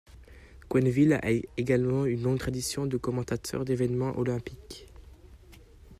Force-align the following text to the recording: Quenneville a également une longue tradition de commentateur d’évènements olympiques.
Quenneville 0.67 1.19
a 1.21 1.29
également 1.57 2.05
une 2.07 2.23
longue 2.23 2.39
tradition 2.39 2.87
de 2.87 2.97
commentateur 2.97 3.65
d’évènements 3.65 4.17
olympiques. 4.17 4.87